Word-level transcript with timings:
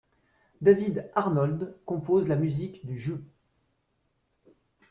David 0.61 1.11
Arnold 1.13 1.75
compose 1.85 2.27
la 2.27 2.35
musique 2.35 2.83
du 2.87 2.97
jeu. 2.97 3.23